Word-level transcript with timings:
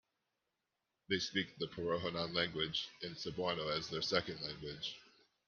They 1.11 1.19
speak 1.19 1.59
the 1.59 1.67
Porohanon 1.67 2.33
language, 2.33 2.89
and 3.03 3.15
Cebuano 3.15 3.69
as 3.71 3.87
their 3.87 4.01
second 4.01 4.41
language. 4.41 4.95